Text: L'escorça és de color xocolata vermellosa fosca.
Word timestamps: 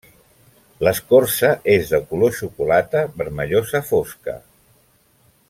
L'escorça 0.85 1.51
és 1.75 1.91
de 1.91 1.99
color 2.13 2.33
xocolata 2.39 3.05
vermellosa 3.21 3.83
fosca. 3.93 4.37